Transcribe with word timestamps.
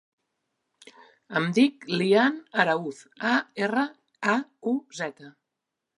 Em 1.41 1.45
dic 1.57 1.85
Lian 2.01 2.39
Arauz: 2.63 3.03
a, 3.33 3.37
erra, 3.67 3.85
a, 4.37 4.37
u, 4.73 4.75
zeta. 5.03 5.35